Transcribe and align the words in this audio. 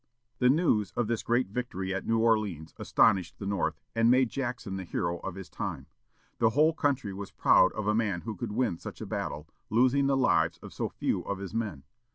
The 0.39 0.49
news 0.49 0.89
of 0.95 1.05
this 1.07 1.21
great 1.21 1.49
victory 1.49 1.93
at 1.93 2.07
New 2.07 2.17
Orleans 2.17 2.73
astonished 2.79 3.37
the 3.37 3.45
North, 3.45 3.79
and 3.93 4.09
made 4.09 4.31
Jackson 4.31 4.75
the 4.75 4.83
hero 4.83 5.19
of 5.19 5.35
his 5.35 5.47
time. 5.47 5.85
The 6.39 6.49
whole 6.49 6.73
country 6.73 7.13
was 7.13 7.29
proud 7.29 7.71
of 7.73 7.85
a 7.85 7.93
man 7.93 8.21
who 8.21 8.35
could 8.35 8.51
win 8.53 8.79
such 8.79 8.99
a 8.99 9.05
battle, 9.05 9.47
losing 9.69 10.07
the 10.07 10.17
lives 10.17 10.57
of 10.63 10.73
so 10.73 10.89
few 10.89 11.21
of 11.21 11.37
his 11.37 11.53
men. 11.53 11.83